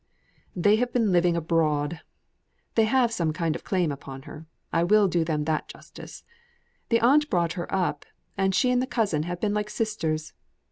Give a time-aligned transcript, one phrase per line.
[0.55, 2.01] "They have been living abroad.
[2.73, 4.47] They have some kind of claim upon her.
[4.73, 6.23] I will do them that justice.
[6.89, 10.33] The aunt brought her up, and she and the cousin have been like sisters.